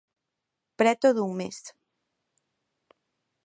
Preto 0.79 1.07
dun 1.17 1.31
mes. 1.39 1.57